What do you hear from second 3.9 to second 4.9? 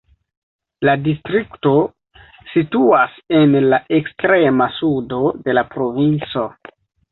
ekstrema